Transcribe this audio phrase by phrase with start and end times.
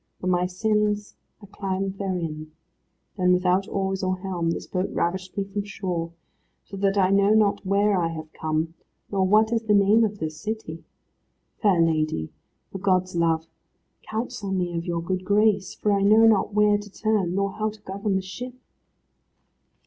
[0.19, 1.13] For my sins
[1.43, 2.53] I climbed therein.
[3.17, 6.11] Then without oars or helm this boat ravished me from shore;
[6.63, 8.73] so that I know not where I have come,
[9.11, 10.83] nor what is the name of this city.
[11.61, 12.31] Fair lady,
[12.71, 13.45] for God's love,
[14.01, 17.69] counsel me of your good grace, for I know not where to turn, nor how
[17.69, 18.55] to govern the ship."